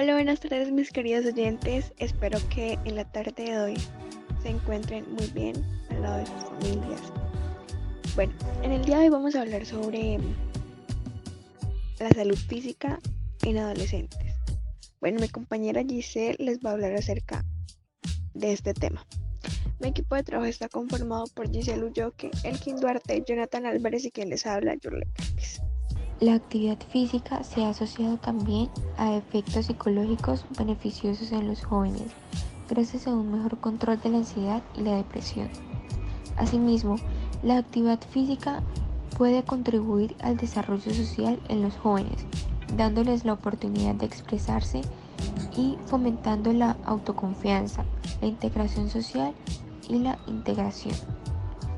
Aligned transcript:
Hola, 0.00 0.12
buenas 0.12 0.38
tardes 0.38 0.70
mis 0.70 0.92
queridos 0.92 1.26
oyentes. 1.26 1.92
Espero 1.98 2.38
que 2.50 2.78
en 2.84 2.94
la 2.94 3.04
tarde 3.10 3.32
de 3.36 3.58
hoy 3.58 3.74
se 4.40 4.50
encuentren 4.50 5.12
muy 5.12 5.26
bien 5.30 5.56
al 5.90 6.02
lado 6.02 6.18
de 6.18 6.26
sus 6.26 6.44
familias. 6.44 7.00
Bueno, 8.14 8.32
en 8.62 8.70
el 8.70 8.84
día 8.84 8.98
de 8.98 9.02
hoy 9.06 9.08
vamos 9.08 9.34
a 9.34 9.40
hablar 9.40 9.66
sobre 9.66 10.20
la 11.98 12.10
salud 12.10 12.36
física 12.36 13.00
en 13.42 13.58
adolescentes. 13.58 14.36
Bueno, 15.00 15.18
mi 15.18 15.28
compañera 15.28 15.82
Giselle 15.82 16.36
les 16.38 16.60
va 16.60 16.70
a 16.70 16.72
hablar 16.74 16.94
acerca 16.94 17.44
de 18.34 18.52
este 18.52 18.74
tema. 18.74 19.04
Mi 19.80 19.88
equipo 19.88 20.14
de 20.14 20.22
trabajo 20.22 20.48
está 20.48 20.68
conformado 20.68 21.24
por 21.34 21.50
Giselle 21.50 21.82
Ulloque, 21.82 22.30
Elkin 22.44 22.76
Duarte, 22.76 23.24
Jonathan 23.26 23.66
Álvarez 23.66 24.04
y 24.04 24.12
quien 24.12 24.28
les 24.28 24.46
habla, 24.46 24.76
Yurle 24.76 25.08
Cáceres. 25.12 25.27
La 26.20 26.34
actividad 26.34 26.78
física 26.90 27.44
se 27.44 27.64
ha 27.64 27.68
asociado 27.68 28.16
también 28.16 28.68
a 28.96 29.14
efectos 29.14 29.66
psicológicos 29.66 30.44
beneficiosos 30.58 31.30
en 31.30 31.46
los 31.46 31.64
jóvenes, 31.64 32.10
gracias 32.68 33.06
a 33.06 33.14
un 33.14 33.30
mejor 33.30 33.58
control 33.58 34.00
de 34.00 34.10
la 34.10 34.18
ansiedad 34.18 34.60
y 34.76 34.80
la 34.80 34.96
depresión. 34.96 35.48
Asimismo, 36.36 36.96
la 37.44 37.58
actividad 37.58 38.00
física 38.10 38.64
puede 39.16 39.44
contribuir 39.44 40.16
al 40.18 40.36
desarrollo 40.36 40.92
social 40.92 41.38
en 41.48 41.62
los 41.62 41.76
jóvenes, 41.76 42.26
dándoles 42.76 43.24
la 43.24 43.34
oportunidad 43.34 43.94
de 43.94 44.06
expresarse 44.06 44.80
y 45.56 45.76
fomentando 45.86 46.52
la 46.52 46.76
autoconfianza, 46.84 47.84
la 48.20 48.26
integración 48.26 48.90
social 48.90 49.32
y 49.88 50.00
la 50.00 50.18
integración. 50.26 50.96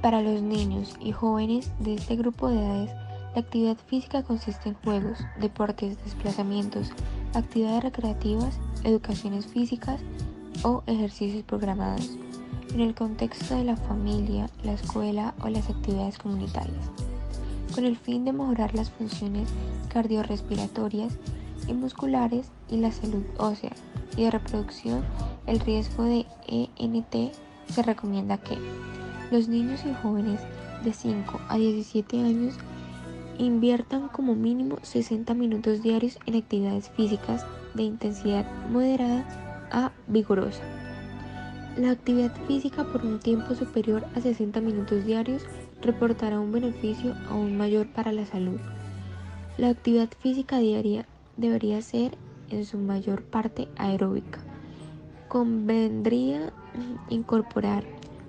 Para 0.01 0.23
los 0.23 0.41
niños 0.41 0.97
y 0.99 1.13
jóvenes 1.13 1.71
de 1.79 1.97
este 1.97 2.17
grupo 2.17 2.49
de 2.49 2.59
edades, 2.59 2.91
la 3.35 3.43
actividad 3.43 3.77
física 3.87 4.23
consiste 4.23 4.71
en 4.71 4.75
juegos, 4.77 5.19
deportes, 5.41 6.03
desplazamientos, 6.05 6.91
actividades 7.35 7.85
recreativas, 7.85 8.59
educaciones 8.85 9.47
físicas 9.47 10.01
o 10.63 10.83
ejercicios 10.87 11.45
programados, 11.45 12.11
en 12.75 12.81
el 12.81 12.95
contexto 12.95 13.57
de 13.57 13.65
la 13.65 13.77
familia, 13.77 14.49
la 14.65 14.73
escuela 14.73 15.35
o 15.43 15.49
las 15.49 15.69
actividades 15.71 16.19
comunitarias, 16.19 16.91
con 17.75 17.85
el 17.85 17.97
fin 17.97 18.25
de 18.25 18.33
mejorar 18.33 18.75
las 18.75 18.91
funciones 18.91 19.49
cardiorrespiratorias 19.93 21.17
y 21.69 21.73
musculares 21.73 22.51
y 22.69 22.79
la 22.79 22.91
salud 22.91 23.25
ósea 23.39 23.73
y 24.17 24.25
de 24.25 24.31
reproducción, 24.31 25.05
el 25.47 25.61
riesgo 25.61 26.05
de 26.05 26.27
ENT 26.49 27.33
se 27.69 27.83
recomienda 27.83 28.39
que 28.39 28.59
los 29.31 29.49
niños 29.49 29.85
y 29.85 29.95
jóvenes 30.03 30.41
de 30.85 30.93
5 30.93 31.41
a 31.49 31.57
17 31.57 32.19
años 32.19 32.55
inviertan 33.45 34.09
como 34.09 34.35
mínimo 34.35 34.79
60 34.83 35.33
minutos 35.35 35.83
diarios 35.83 36.19
en 36.27 36.37
actividades 36.37 36.91
físicas 36.91 37.47
de 37.75 37.85
intensidad 37.85 38.47
moderada 38.69 39.69
a 39.71 39.93
vigorosa. 40.07 40.63
La 41.77 41.91
actividad 41.91 42.33
física 42.47 42.85
por 42.85 43.05
un 43.05 43.19
tiempo 43.19 43.55
superior 43.55 44.05
a 44.15 44.21
60 44.21 44.61
minutos 44.61 45.07
diarios 45.07 45.45
reportará 45.81 46.39
un 46.39 46.53
beneficio 46.53 47.15
aún 47.31 47.57
mayor 47.57 47.87
para 47.87 48.13
la 48.13 48.27
salud. 48.27 48.61
La 49.57 49.69
actividad 49.69 50.11
física 50.19 50.59
diaria 50.59 51.07
debería 51.37 51.81
ser 51.81 52.19
en 52.51 52.67
su 52.67 52.77
mayor 52.77 53.23
parte 53.23 53.69
aeróbica. 53.77 54.41
Convendría 55.29 56.53
incorporar 57.09 57.85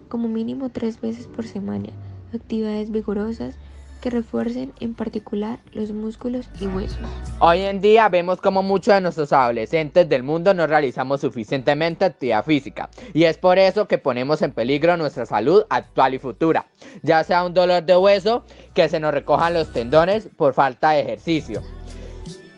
como 0.07 0.29
mínimo 0.29 0.69
tres 0.69 1.01
veces 1.01 1.27
por 1.27 1.45
semana 1.45 1.89
actividades 2.33 2.91
vigorosas 2.91 3.57
que 4.01 4.09
refuercen 4.09 4.73
en 4.79 4.93
particular 4.93 5.59
los 5.73 5.91
músculos 5.91 6.47
y 6.59 6.67
huesos. 6.67 6.97
Hoy 7.39 7.61
en 7.61 7.79
día 7.79 8.09
vemos 8.09 8.41
como 8.41 8.63
muchos 8.63 8.95
de 8.95 9.01
nuestros 9.01 9.31
adolescentes 9.31 10.09
del 10.09 10.23
mundo 10.23 10.53
no 10.53 10.67
realizamos 10.67 11.21
suficientemente 11.21 12.05
actividad 12.05 12.43
física 12.43 12.89
y 13.13 13.23
es 13.23 13.37
por 13.37 13.59
eso 13.59 13.87
que 13.87 13.97
ponemos 13.97 14.41
en 14.41 14.51
peligro 14.51 14.97
nuestra 14.97 15.25
salud 15.25 15.63
actual 15.69 16.15
y 16.15 16.19
futura, 16.19 16.65
ya 17.03 17.23
sea 17.23 17.45
un 17.45 17.53
dolor 17.53 17.83
de 17.83 17.95
hueso, 17.95 18.43
que 18.73 18.89
se 18.89 18.99
nos 18.99 19.13
recojan 19.13 19.53
los 19.53 19.71
tendones 19.71 20.29
por 20.35 20.53
falta 20.53 20.91
de 20.91 21.01
ejercicio 21.01 21.61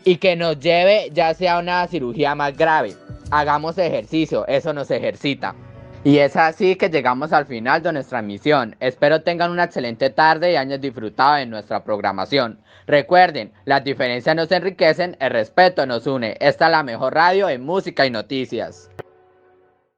y 0.04 0.16
que 0.16 0.36
nos 0.36 0.58
lleve 0.58 1.10
ya 1.12 1.34
sea 1.34 1.58
una 1.58 1.86
cirugía 1.88 2.34
más 2.34 2.56
grave. 2.56 2.94
Hagamos 3.30 3.78
ejercicio, 3.78 4.46
eso 4.46 4.72
nos 4.72 4.90
ejercita. 4.90 5.54
Y 6.06 6.18
es 6.18 6.36
así 6.36 6.76
que 6.76 6.90
llegamos 6.90 7.32
al 7.32 7.46
final 7.46 7.82
de 7.82 7.90
nuestra 7.90 8.20
misión. 8.20 8.76
Espero 8.78 9.22
tengan 9.22 9.50
una 9.50 9.64
excelente 9.64 10.10
tarde 10.10 10.52
y 10.52 10.56
años 10.56 10.78
disfrutado 10.78 11.36
de 11.36 11.46
nuestra 11.46 11.82
programación. 11.82 12.58
Recuerden, 12.86 13.52
las 13.64 13.82
diferencias 13.84 14.36
nos 14.36 14.52
enriquecen, 14.52 15.16
el 15.18 15.30
respeto 15.30 15.86
nos 15.86 16.06
une. 16.06 16.36
Esta 16.40 16.66
es 16.66 16.72
la 16.72 16.82
mejor 16.82 17.14
radio 17.14 17.48
en 17.48 17.64
música 17.64 18.04
y 18.04 18.10
noticias. 18.10 18.90